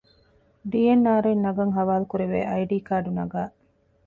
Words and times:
ޑީ. 0.71 0.79
އެން. 0.87 1.03
އާރު 1.05 1.27
އިން 1.31 1.43
ނަގަން 1.45 1.73
ޙަވާލުކުރެވޭ 1.77 2.37
އައި 2.49 2.65
ޑީ 2.69 2.77
ކާޑު 2.87 3.09
ނަގައި 3.17 3.51